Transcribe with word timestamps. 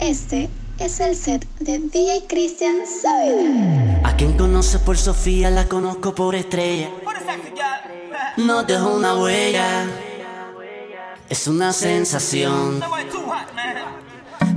Este 0.00 0.50
es 0.78 1.00
el 1.00 1.16
set 1.16 1.46
de 1.60 1.78
DJ 1.78 2.24
Christian 2.28 2.76
Saavedra. 2.86 4.00
A 4.04 4.16
quien 4.16 4.34
conoce 4.34 4.78
por 4.78 4.98
Sofía 4.98 5.50
la 5.50 5.66
conozco 5.66 6.14
por 6.14 6.34
estrella. 6.34 6.90
No 8.36 8.64
dejo 8.64 8.94
una 8.94 9.14
huella. 9.14 9.86
Es 11.28 11.46
una 11.46 11.72
sensación. 11.72 12.80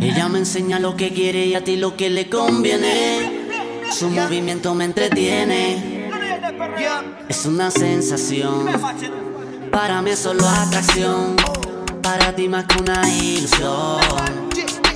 Ella 0.01 0.27
me 0.29 0.39
enseña 0.39 0.79
lo 0.79 0.95
que 0.95 1.13
quiere 1.13 1.45
y 1.45 1.55
a 1.55 1.63
ti 1.63 1.77
lo 1.77 1.95
que 1.95 2.09
le 2.09 2.29
conviene. 2.29 3.47
Su 3.91 4.09
movimiento 4.09 4.75
me 4.75 4.85
entretiene. 4.85 6.09
Es 7.29 7.45
una 7.45 7.71
sensación. 7.71 8.67
Para 9.71 10.01
mí 10.01 10.15
solo 10.15 10.47
atracción. 10.47 11.35
Para 12.01 12.33
ti 12.35 12.47
más 12.49 12.65
que 12.65 12.81
una 12.81 13.07
ilusión. 13.07 13.99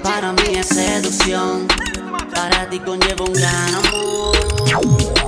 Para 0.04 0.34
mí 0.34 0.56
es 0.56 0.68
seducción. 0.68 1.68
Para 2.34 2.70
ti 2.70 2.80
conlleva 2.80 3.26
un 3.26 3.34
gran 3.34 3.76
amor. 3.76 5.25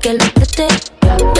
que 0.00 0.14
lo 0.14 0.24
apriete. 0.24 1.39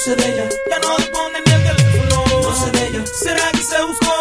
No 0.00 0.04
sé 0.04 0.16
de 0.16 0.32
ella, 0.32 0.48
ya 0.70 0.78
no 0.78 0.96
responde 0.96 1.40
ni 1.44 1.52
el 1.52 1.62
teléfono. 1.62 2.24
No 2.40 2.56
sé 2.56 2.70
de 2.70 2.86
ella, 2.86 3.04
será 3.04 3.50
que 3.52 3.62
se 3.62 3.82
buscó 3.82 4.19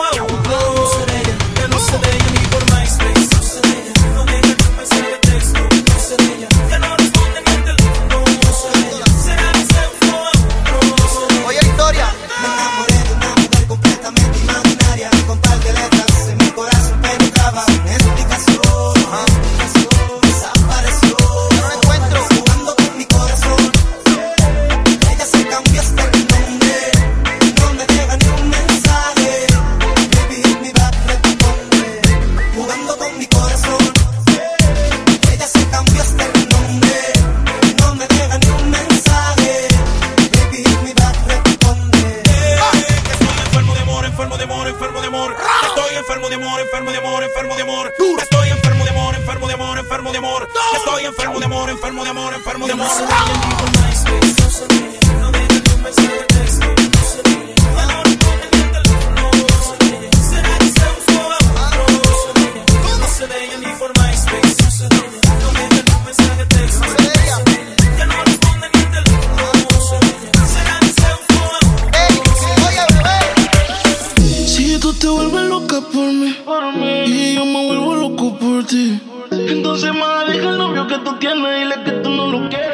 ti. 78.66 79.00
Entonces, 79.32 79.94
más 79.94 80.28
deja 80.28 80.50
el 80.50 80.58
novio 80.58 80.88
que 80.88 80.98
tú 81.00 81.16
tienes 81.20 81.44
y 81.44 81.60
dile 81.60 81.76
que 81.84 81.92
tú 82.04 82.10
no 82.10 82.28
lo 82.28 82.50
quieres. 82.50 82.68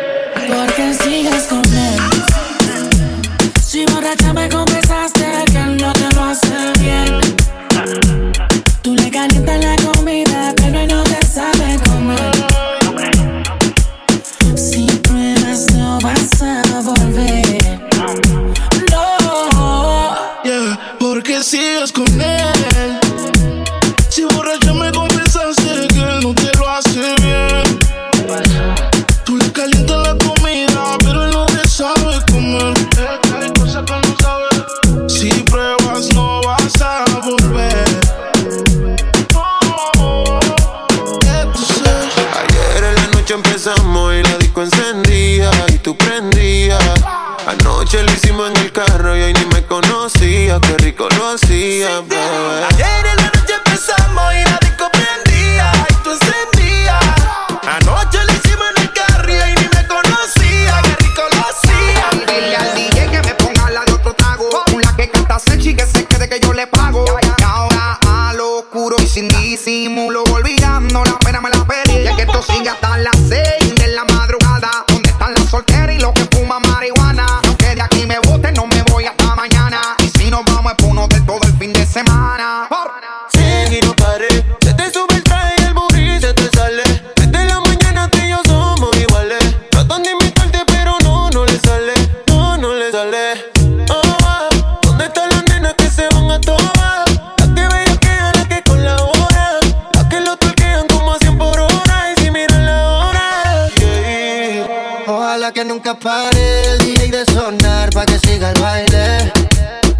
Porque 0.48 0.94
sigues 0.94 1.44
con 1.44 1.60
él. 1.60 2.00
Si 3.62 3.86
borracha 3.86 4.34
me 4.34 4.48
confesaste 4.48 5.35
hacía, 51.86 52.02
bebé. 52.02 52.66
Ayer 52.70 53.06
en 53.08 53.18
la 53.18 53.24
noche 53.26 53.54
empezamos 53.66 54.34
y 54.34 54.44
la 54.44 54.58
disco 54.62 54.90
prendía 54.92 55.72
y 55.90 55.94
tú 56.04 56.12
encendías. 56.12 57.04
Anoche 57.68 58.20
lo 58.26 58.34
hicimos 58.34 58.66
en 58.76 58.84
el 58.84 58.94
carro 58.94 59.32
y 59.32 59.54
ni 59.56 59.68
me 59.76 59.88
conocía, 59.88 60.82
qué 60.84 60.96
rico 61.04 61.22
lo 61.32 61.42
hacía. 61.50 62.10
Dile 62.28 62.56
al 62.56 62.76
DJ 62.76 63.12
que 63.12 63.22
me 63.22 63.34
ponga 63.36 63.70
la 63.72 63.86
de 63.86 63.94
otro 63.94 64.14
trago. 64.14 64.50
Una 64.74 64.96
que 64.96 65.10
canta 65.10 65.40
sexy 65.40 65.76
que 65.76 65.86
se 65.86 66.06
quede 66.06 66.30
que 66.30 66.40
yo 66.40 66.54
le 66.54 66.68
pago. 66.68 67.06
Y 67.22 67.44
ahora 67.44 68.00
a 68.08 68.34
lo 68.34 68.60
oscuro 68.60 68.96
y 69.02 69.08
sin 69.08 69.28
disimulo. 69.30 70.24
Olvidando 70.32 71.04
la 71.04 71.18
pena 71.20 71.42
me 71.42 71.50
la 71.50 71.64
perdí. 71.66 72.04
Y 72.04 72.08
es 72.08 72.16
que 72.16 72.24
esto 72.24 72.42
sigue 72.42 72.70
hasta 72.70 72.98
las 72.98 73.18
seis 73.30 73.76
de 73.76 73.88
la 73.88 74.06
madrugada. 74.06 74.86
¿Dónde 74.88 75.10
están 75.10 75.34
las 75.34 75.50
solteras 75.50 75.96
y 75.96 76.00
los 76.00 76.14
que 105.86 105.94
pare 105.94 106.64
el 106.72 106.80
DJ 106.80 107.12
de 107.12 107.26
sonar 107.26 107.92
pa' 107.92 108.08
que 108.08 108.18
siga 108.18 108.50
el 108.50 108.60
baile. 108.60 109.32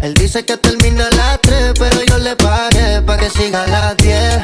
Él 0.02 0.14
dice 0.14 0.44
que 0.44 0.56
termina 0.56 1.06
a 1.06 1.14
las 1.14 1.40
3, 1.42 1.74
pero 1.78 2.02
yo 2.02 2.18
le 2.18 2.34
pagué 2.34 3.00
pa' 3.02 3.16
que 3.16 3.30
siga 3.30 3.62
a 3.62 3.66
las 3.68 3.96
10. 3.98 4.42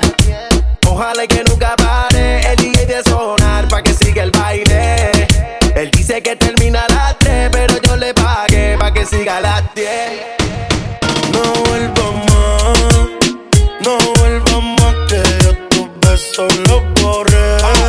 Ojalá 0.86 1.24
y 1.24 1.26
que 1.26 1.42
nunca 1.42 1.74
pare 1.74 2.48
el 2.48 2.56
DJ 2.56 2.86
de 2.86 3.02
sonar 3.02 3.66
pa' 3.66 3.82
que 3.82 3.92
siga 3.92 4.22
el 4.22 4.30
baile. 4.30 5.10
Él 5.74 5.90
dice 5.90 6.22
que 6.22 6.36
termina 6.36 6.84
a 6.84 6.92
las 6.94 7.18
3, 7.18 7.48
pero 7.50 7.74
yo 7.88 7.96
le 7.96 8.14
pagué 8.14 8.76
pa' 8.78 8.92
que 8.92 9.04
siga 9.04 9.38
a 9.38 9.40
las 9.40 9.74
10. 9.74 9.88
no 11.32 11.42
vuelvas 11.64 12.14
más, 12.30 12.78
no 13.84 13.98
vuelvas 14.20 14.62
más 14.78 14.94
que 15.08 15.22
yo 15.42 15.56
tus 15.70 15.88
besos 16.02 16.56
los 16.68 16.82
borré. 17.02 17.81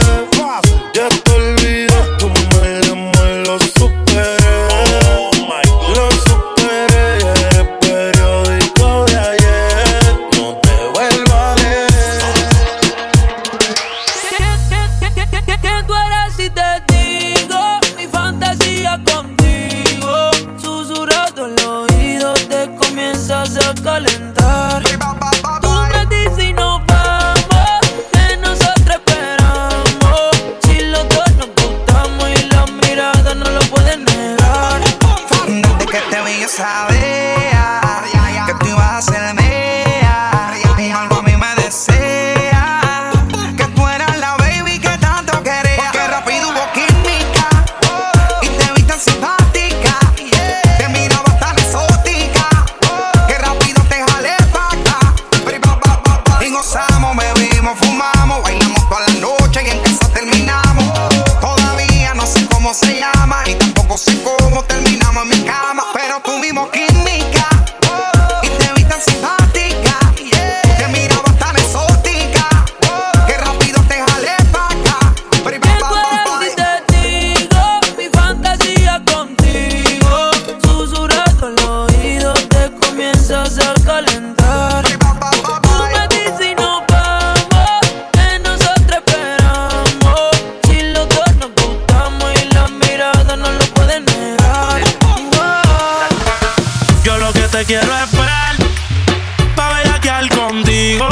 Quiero 97.66 97.98
es 97.98 98.12
ver 98.12 99.54
Pa' 99.56 99.74
bellaquear 99.76 100.30
contigo. 100.30 101.08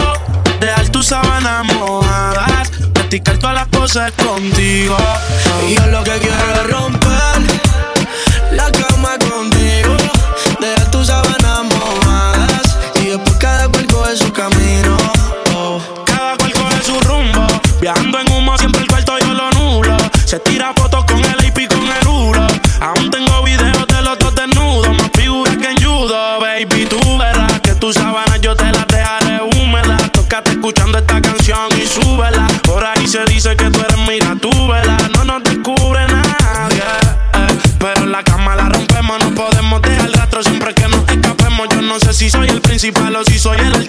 Dejar 0.60 0.90
tus 0.90 1.08
sábanas 1.08 1.66
mojadas 1.66 2.72
Practicar 2.94 3.38
todas 3.38 3.56
las 3.56 3.68
cosas 3.68 4.12
contigo. 4.14 4.98
Y 5.68 5.76
yo 5.76 5.86
lo 5.88 6.04
que 6.04 6.18
quiero 6.20 6.54
es 6.54 6.70
romper 6.70 7.31
baby, 26.72 26.86
tú 26.86 27.18
verás 27.18 27.60
que 27.62 27.74
tus 27.76 27.96
sábanas 27.96 28.40
yo 28.42 28.56
te 28.56 28.72
las 28.72 28.88
dejaré 28.88 29.40
húmedas. 29.42 30.12
Tócate 30.12 30.52
escuchando 30.52 30.98
esta 30.98 31.22
canción 31.22 31.70
y 31.78 31.86
súbela. 31.86 32.48
Por 32.64 32.84
ahí 32.84 33.08
se 33.08 33.24
dice 33.26 33.56
que 33.56 33.70
tú 33.70 33.80
eres 33.80 33.98
mira, 34.08 34.36
tú 34.42 34.50
vela. 34.68 34.98
No 35.16 35.24
nos 35.24 35.44
descubre 35.44 36.06
nadie. 36.08 36.84
Eh, 37.34 37.58
pero 37.80 38.04
en 38.04 38.12
la 38.12 38.24
cama 38.24 38.56
la 38.56 38.70
rompemos, 38.70 39.20
no 39.24 39.36
podemos 39.36 39.82
dejar 39.82 40.08
el 40.08 40.14
rastro 40.14 40.44
siempre 40.44 40.74
que 40.74 40.88
nos 40.88 41.08
escapemos. 41.08 41.68
Yo 41.70 41.82
no 41.82 42.00
sé 42.00 42.14
si 42.14 42.30
soy 42.30 42.50
el 42.50 42.62
principal 42.62 43.16
o 43.16 43.24
si 43.24 43.40
soy 43.40 43.60
el 43.60 43.81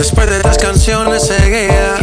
Después 0.00 0.30
de 0.30 0.38
tres 0.40 0.56
canciones 0.56 1.26
seguía 1.26 1.94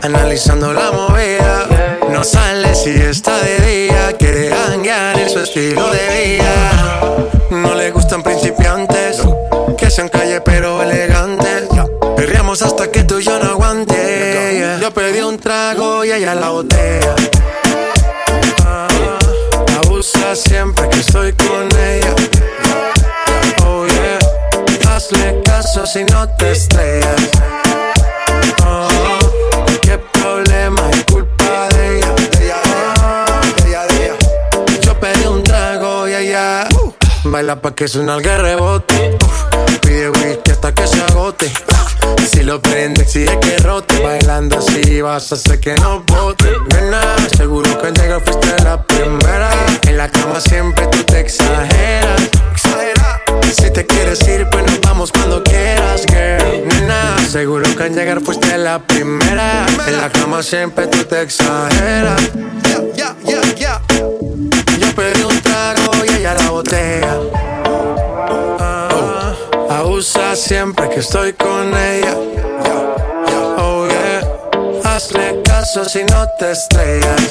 Analizando 0.00 0.72
la 0.72 0.90
movida. 0.90 1.98
No 2.08 2.24
sale 2.24 2.74
si 2.74 2.88
está 2.88 3.36
de 3.42 3.58
día 3.58 4.16
Quiere 4.18 4.50
hanguear 4.54 5.18
en 5.18 5.28
su 5.28 5.40
estilo 5.40 5.90
de 5.90 6.38
vida. 6.38 7.26
No 7.50 7.74
le 7.74 7.90
gustan 7.90 8.22
principiantes 8.22 9.20
Que 9.76 9.90
sean 9.90 10.08
calle 10.08 10.40
pero 10.40 10.82
elegantes. 10.82 11.68
Perreamos 12.16 12.62
hasta 12.62 12.90
que 12.90 13.04
tú 13.04 13.18
y 13.18 13.24
yo 13.24 13.38
no 13.38 13.50
aguante. 13.50 14.78
Yo 14.80 14.90
pedí 14.90 15.20
un 15.20 15.38
trago 15.38 16.02
y 16.06 16.12
ella 16.12 16.34
la 16.34 16.48
botella 16.48 17.14
Ah, 18.64 18.88
Abusa 19.84 20.34
siempre 20.34 20.88
que 20.88 21.00
estoy 21.00 21.34
con 21.34 21.69
Si 25.62 26.04
no 26.04 26.26
te 26.36 26.52
estrellas 26.52 27.30
Oh, 28.64 28.88
qué 29.82 29.98
problema 29.98 30.80
es 30.90 31.04
culpa 31.04 31.68
de 31.74 31.98
ella. 31.98 32.14
Yo 34.80 34.98
pedí 34.98 35.26
un 35.26 35.42
trago 35.42 36.08
y 36.08 36.14
ella 36.14 36.66
uh, 36.82 36.94
baila 37.24 37.60
pa' 37.60 37.74
que 37.74 37.88
suena 37.88 38.14
el 38.14 38.24
rebote. 38.24 39.18
Uf, 39.22 39.80
pide 39.82 40.08
whisky 40.08 40.50
hasta 40.50 40.72
que 40.72 40.86
se 40.86 41.02
agote. 41.02 41.52
Si 42.32 42.42
lo 42.42 42.62
prende, 42.62 43.02
exige 43.02 43.38
que 43.40 43.58
rote. 43.58 43.98
Bailando 44.02 44.58
así 44.58 45.02
vas 45.02 45.30
a 45.30 45.34
hacer 45.34 45.60
que 45.60 45.74
no 45.74 46.02
bote. 46.06 46.50
Nena, 46.72 47.02
seguro 47.36 47.78
que 47.78 47.88
al 47.88 47.92
llegar 47.92 48.22
fuiste 48.24 48.64
la 48.64 48.82
primera. 48.82 49.50
En 49.82 49.98
la 49.98 50.08
cama 50.10 50.40
siempre 50.40 50.86
tú 50.86 51.04
te 51.04 51.20
exageras. 51.20 52.39
Si 53.42 53.70
te 53.70 53.86
quieres 53.86 54.26
ir, 54.28 54.46
pues 54.50 54.64
nos 54.64 54.80
vamos 54.80 55.12
cuando 55.12 55.42
quieras, 55.42 56.04
girl. 56.06 56.66
Nena, 56.68 57.16
seguro 57.28 57.64
que 57.76 57.82
al 57.82 57.94
llegar 57.94 58.20
fuiste 58.20 58.56
la 58.58 58.78
primera. 58.78 59.66
En 59.86 59.96
la 59.96 60.10
cama 60.10 60.42
siempre 60.42 60.86
tú 60.86 61.04
te 61.04 61.22
exageras. 61.22 62.20
Yeah, 62.64 62.82
yeah, 62.94 63.16
yeah, 63.24 63.54
yeah. 63.54 63.82
Yo 64.78 64.94
pedí 64.94 65.22
un 65.22 65.40
trago 65.40 65.92
y 66.04 66.16
ella 66.16 66.34
la 66.34 66.50
botella. 66.50 67.16
Ah, 68.58 69.34
abusa 69.70 70.36
siempre 70.36 70.88
que 70.90 71.00
estoy 71.00 71.32
con 71.32 71.76
ella. 71.76 72.14
Oh 73.58 73.86
yeah. 73.88 74.94
Hazle 74.94 75.42
caso 75.44 75.84
si 75.84 76.04
no 76.04 76.26
te 76.38 76.52
estrellas. 76.52 77.30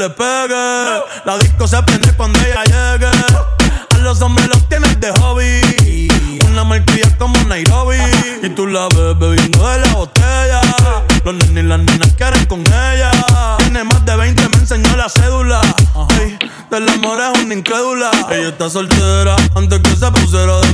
Le 0.00 0.08
pegue. 0.08 1.02
La 1.26 1.36
disco 1.38 1.68
se 1.68 1.82
prende 1.82 2.10
cuando 2.16 2.38
ella 2.38 2.64
llegue. 2.64 3.10
A 3.94 3.98
los 3.98 4.22
hombres 4.22 4.48
los 4.48 4.66
tienes 4.66 4.98
de 4.98 5.12
hobby. 5.20 6.08
Una 6.46 6.64
marquilla 6.64 7.14
como 7.18 7.36
Nairobi. 7.44 7.98
Y 8.42 8.48
tú 8.48 8.66
la 8.66 8.88
ves 8.88 9.18
bebiendo 9.18 9.68
de 9.68 9.78
la 9.80 9.92
botella. 9.92 10.62
Los 11.22 11.34
nenes 11.34 11.64
y 11.64 11.66
las 11.66 11.80
nenas 11.80 12.08
quieren 12.16 12.46
con 12.46 12.60
ella. 12.60 13.10
Tiene 13.58 13.84
más 13.84 14.02
de 14.06 14.16
20, 14.16 14.48
me 14.48 14.56
enseñó 14.56 14.96
la 14.96 15.10
cédula. 15.10 15.60
Ay, 15.94 16.38
del 16.70 16.88
amor 16.88 17.20
es 17.20 17.42
una 17.44 17.54
incrédula. 17.54 18.10
Ella 18.30 18.48
está 18.48 18.70
soltera 18.70 19.36
antes 19.54 19.80
que 19.80 19.96
se 19.96 20.10
pusiera 20.12 20.60
de 20.60 20.69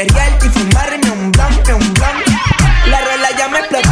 y 0.00 0.48
fumarme 0.50 1.10
un 1.10 1.32
blon, 1.32 1.52
un 1.74 1.94
blon. 1.94 2.22
La 2.86 3.00
rola 3.00 3.36
ya 3.36 3.48
me 3.48 3.58
explotó. 3.58 3.90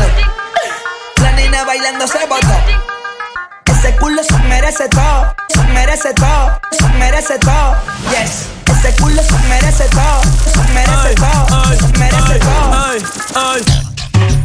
La 1.21 1.33
nena 1.33 1.65
bailando 1.65 2.07
se 2.07 2.25
botó. 2.27 2.55
Ese 3.65 3.97
culo 3.97 4.23
se 4.23 4.39
merece 4.45 4.89
todo, 4.89 5.35
se 5.49 5.63
merece 5.65 6.15
todo, 6.15 6.61
se 6.71 6.89
merece 6.91 7.39
todo. 7.41 7.75
Yes, 8.11 8.47
ese 8.71 8.95
culo 9.03 9.21
se 9.21 9.49
merece 9.49 9.85
todo, 9.89 10.23
se 10.53 10.73
merece 10.73 11.15
todo, 11.17 11.75
se 11.75 11.99
merece 11.99 12.39
todo. 12.39 12.87
ay, 12.87 13.03
ay. 13.35 13.63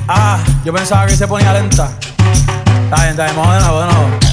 Ah, 0.08 0.39
yo 0.65 0.74
pensaba 0.74 1.06
que 1.06 1.15
se 1.15 1.27
ponía 1.27 1.53
lenta. 1.53 1.91
Está 2.86 2.96
bien, 2.96 3.10
está 3.12 3.25
bien, 3.25 3.36
vamos 3.36 3.53
de 3.53 3.62
nuevo, 3.62 3.82
de 3.82 3.86
nuevo. 3.86 4.21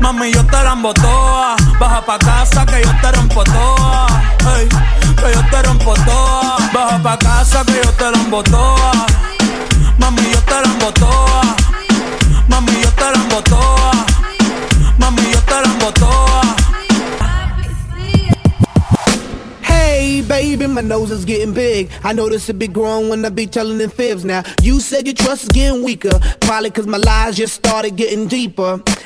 Mami, 0.00 0.32
yo 0.32 0.44
te 0.46 0.62
la 0.64 0.72
embotoa. 0.72 1.56
Baja 1.78 2.04
pa' 2.04 2.18
casa 2.18 2.66
que 2.66 2.82
yo 2.82 2.92
te 3.02 3.12
rompo 3.12 3.44
toa. 3.44 4.06
Ey, 4.56 4.68
que 4.68 5.32
yo 5.34 5.42
te 5.50 5.62
rompo 5.62 5.94
toa. 6.06 6.56
Baja 6.72 7.02
pa' 7.02 7.18
casa 7.18 7.64
que 7.64 7.80
yo 7.84 7.92
te 7.92 8.10
la 8.10 8.18
embotoa. 8.18 9.06
Mami, 9.98 10.22
yo 10.32 10.40
te 10.42 10.54
la 10.62 10.68
embotoa. 10.72 11.56
Mami, 12.48 12.72
yo 12.82 12.90
te 12.92 13.04
la 13.12 13.18
embotoa. 13.22 13.92
Mami, 14.98 15.22
yo 15.32 15.40
te 15.42 15.54
la. 15.54 15.70
Hey 20.00 20.22
baby, 20.22 20.66
my 20.66 20.80
nose 20.80 21.10
is 21.10 21.24
getting 21.24 21.52
big. 21.52 21.90
I 22.02 22.12
notice 22.12 22.48
it 22.48 22.58
be 22.58 22.68
growing 22.68 23.10
when 23.10 23.24
I 23.24 23.28
be 23.28 23.46
telling 23.46 23.80
in 23.80 23.90
fibs. 23.90 24.24
Now, 24.24 24.42
you 24.62 24.80
said 24.80 25.06
your 25.06 25.14
trust 25.14 25.42
is 25.42 25.48
getting 25.50 25.82
weaker. 25.84 26.18
Probably 26.40 26.70
cause 26.70 26.86
my 26.86 26.96
lies 26.96 27.36
just 27.36 27.54
started 27.54 27.96
getting 27.96 28.26
deeper. 28.26 28.82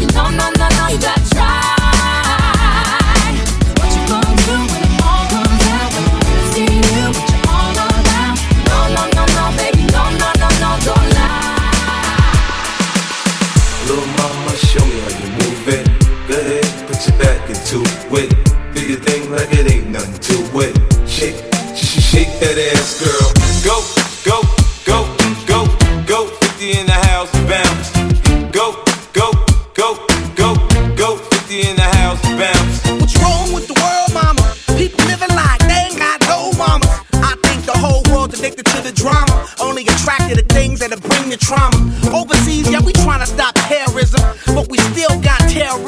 No, 0.00 0.06
yeah, 0.06 0.06
you 0.06 0.06
know, 0.14 0.30
no, 0.30 0.50
no, 0.50 0.59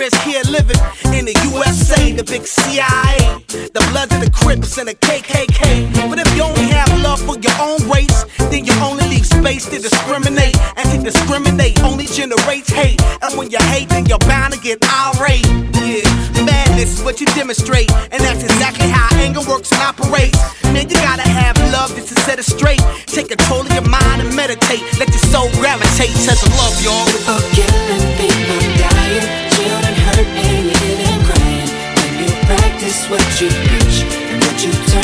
terrorists 0.03 0.25
here 0.25 0.43
living 0.51 0.79
in 1.15 1.25
the 1.25 1.37
USA, 1.53 2.13
the 2.13 2.25
big 2.25 2.47
CIA, 2.47 3.39
the 3.47 3.83
Bloods 3.91 4.13
and 4.13 4.23
the 4.23 4.31
Crips 4.31 4.79
and 4.79 4.89
the 4.89 4.95
KKK. 4.95 6.09
But 6.09 6.19
if 6.19 6.29
you 6.37 6.43
only 6.43 6.67
have 6.75 6.91
love 7.03 7.21
for 7.21 7.39
your 7.39 7.55
own 7.61 7.79
race, 7.89 8.25
then 8.51 8.65
you 8.65 8.73
only 8.83 9.07
leave 9.09 9.27
space 9.27 9.67
to 9.71 9.79
discriminate. 9.79 10.57
And 10.77 10.91
to 10.91 10.99
discriminate 11.03 11.83
only 11.83 12.07
generates 12.07 12.71
hate. 12.71 13.01
And 13.23 13.39
when 13.39 13.51
you 13.51 13.59
hate, 13.71 13.89
then 13.91 14.07
you're 14.07 14.23
bound 14.27 14.55
to 14.55 14.61
get 14.61 14.83
irate. 14.83 15.47
Yeah, 15.79 16.03
madness 16.43 16.99
is 16.99 17.03
what 17.03 17.21
you 17.21 17.27
demonstrate. 17.39 17.91
And 18.11 18.21
that's 18.23 18.43
exactly 18.43 18.89
how 18.89 19.09
anger 19.23 19.43
works 19.47 19.71
and 19.73 19.83
operates. 19.83 20.39
Man, 20.65 20.89
you 20.89 20.97
gotta 20.97 21.29
have 21.29 21.57
love 21.71 21.95
just 21.95 22.09
to 22.09 22.17
set 22.23 22.39
it 22.39 22.45
straight. 22.45 22.83
Take 23.07 23.29
control 23.29 23.61
of 23.61 23.73
your 23.73 23.87
mind 23.87 24.23
and 24.23 24.35
meditate. 24.35 24.83
Let 24.99 25.09
your 25.11 25.25
soul 25.31 25.49
gravitate 25.61 26.15
to 26.27 26.33
the 26.35 26.49
love, 26.59 26.75
y'all. 26.83 27.07
People 27.07 27.39
killing, 27.55 28.32
what 33.09 33.41
you 33.41 33.49
preach 33.49 34.05
and 34.29 34.45
what 34.45 34.65
you 34.65 34.73
turn 34.93 35.02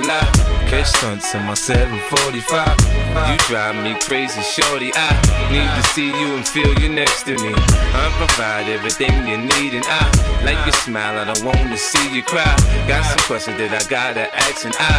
the 0.00 0.06
life. 0.06 0.32
Catch 0.68 0.86
stunts 0.86 1.34
in 1.34 1.42
my 1.44 1.54
745. 1.54 3.30
You 3.30 3.36
drive 3.48 3.76
me 3.82 3.98
crazy, 4.00 4.42
shorty. 4.42 4.90
I 4.94 5.08
need 5.50 5.68
to 5.68 5.82
see 5.94 6.08
you 6.08 6.36
and 6.36 6.46
feel 6.46 6.72
you 6.80 6.88
next 6.88 7.24
to 7.24 7.34
me. 7.34 7.52
I 7.56 8.04
provide 8.18 8.68
everything 8.68 9.26
you 9.26 9.38
need, 9.38 9.74
and 9.74 9.84
I 9.86 10.04
like 10.44 10.60
your 10.66 10.76
smile. 10.84 11.18
I 11.18 11.24
don't 11.24 11.44
wanna 11.44 11.76
see 11.76 12.14
you 12.14 12.22
cry. 12.22 12.54
Got 12.86 13.04
some 13.04 13.24
questions 13.26 13.58
that 13.58 13.72
I 13.72 13.82
gotta 13.88 14.28
ask, 14.34 14.64
and 14.64 14.76
I 14.78 14.94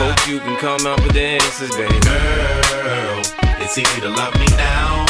hope 0.00 0.18
you 0.28 0.40
can 0.40 0.56
come 0.56 0.86
up 0.86 1.00
with 1.02 1.14
the 1.14 1.38
answers, 1.38 1.70
baby. 1.76 1.98
Girl, 2.00 3.22
it's 3.62 3.78
easy 3.78 4.00
to 4.00 4.08
love 4.08 4.34
me 4.38 4.48
now. 4.56 5.06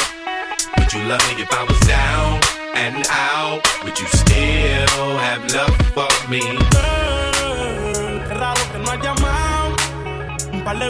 Would 0.78 0.92
you 0.92 1.02
love 1.05 1.22
me 1.28 1.42
if 1.42 1.52
I 1.52 1.64
was 1.64 1.81
down 1.88 2.40
and 2.74 3.07
out? 3.11 3.62
Would 3.85 3.98
you 3.98 4.07
still 4.07 5.18
have 5.18 5.42
love 5.55 5.74
for 5.96 6.11
me? 6.28 6.81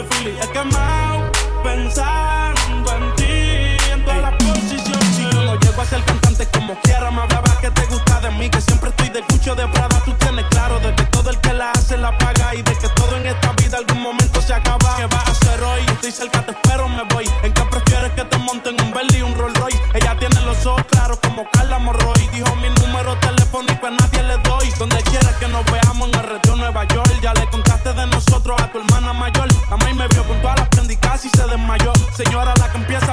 De 0.03 0.15
filis 0.15 0.35
he 0.41 0.47
quemado. 0.51 1.31
Pensando 1.63 2.91
en 2.97 3.15
ti, 3.15 3.91
en 3.91 4.03
todas 4.03 4.21
las 4.21 4.33
posiciones. 4.33 5.15
Si 5.15 5.23
yo 5.23 5.43
no 5.43 5.55
llego 5.59 5.81
a 5.81 5.85
ser 5.85 6.03
cantante 6.03 6.45
como 6.47 6.75
quiera, 6.81 7.09
me 7.11 7.21
hablaba 7.21 7.59
que 7.61 7.71
te 7.71 7.85
gusta 7.85 8.19
de 8.19 8.31
mí. 8.31 8.49
Que 8.49 8.61
siempre 8.61 8.89
estoy 8.89 9.09
de 9.09 9.21
cucho 9.23 9.55
de 9.55 9.67
Prada. 9.67 10.01
Tú 10.03 10.13
tienes 10.13 10.45
claro 10.49 10.79
de 10.79 10.93
que 10.95 11.03
todo 11.03 11.29
el 11.29 11.39
que 11.39 11.53
la 11.53 11.71
hace 11.71 11.97
la 11.97 12.17
paga. 12.17 12.53
Y 12.55 12.61
de 12.61 12.75
que 12.77 12.89
todo 12.89 13.15
en 13.17 13.27
esta 13.27 13.51
vida 13.53 13.77
algún 13.77 14.01
momento 14.01 14.41
se 14.41 14.53
acaba. 14.53 14.97
¿Qué 14.97 15.05
vas 15.05 15.27
a 15.27 15.31
hacer 15.31 15.63
hoy? 15.63 15.81
Estoy 15.87 16.11
cerca, 16.11 16.45
te 16.45 16.51
espero, 16.51 16.89
me 16.89 17.03
voy. 17.13 17.29
¿En 17.43 17.53
qué 17.53 17.61
prefieres 17.63 18.11
que 18.11 18.25
te 18.25 18.37
monten 18.39 18.75
un 18.81 18.91
Bentley 18.91 19.19
y 19.19 19.23
un 19.23 19.35
Rolls 19.35 19.57
Royce? 19.57 19.79
Ella 19.93 20.17
tiene 20.19 20.41
los 20.41 20.65
ojos 20.65 20.83
claros 20.91 21.19
como 21.19 21.47
Carla 21.51 21.79
Morroy. 21.79 22.22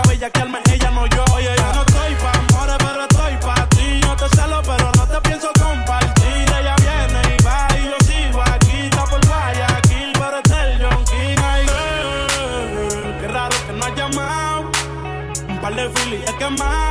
La 0.09 0.31
que 0.31 0.41
empieza 0.41 0.49
a 0.49 0.49
bellaquearme, 0.49 0.59
ella 0.73 0.91
no 0.91 1.07
yo. 1.07 1.25
Oye, 1.35 1.55
yo 1.57 1.73
no 1.75 1.81
estoy 1.83 2.15
pa' 2.17 2.33
amores, 2.33 2.77
pero 2.79 3.03
estoy 3.03 3.37
pa' 3.37 3.69
ti. 3.71 4.01
Yo 4.03 4.17
te 4.17 4.37
celo, 4.37 4.63
pero 4.63 4.93
no 4.97 5.07
te 5.07 5.21
pienso 5.29 5.49
compartir. 5.59 6.47
Ella 6.59 6.75
viene 6.77 7.37
y 7.39 7.43
va 7.43 7.69
y 7.79 7.85
yo 7.85 7.97
sigo 8.07 8.43
aquí. 8.43 8.87
Está 8.87 9.05
por 9.05 9.27
Guayaquil, 9.27 10.13
pero 10.13 10.37
este 10.39 10.55
es 10.55 10.65
el 10.67 10.83
John 10.83 11.05
King. 11.05 11.43
Ay, 11.43 11.67
qué 13.21 13.29
raro 13.29 13.57
que 13.67 13.73
no 13.73 13.85
has 13.85 13.95
llamado. 13.95 14.71
Un 15.49 15.61
par 15.61 15.75
de 15.75 15.91
filis 15.91 16.29
he 16.29 16.37
quemado. 16.37 16.90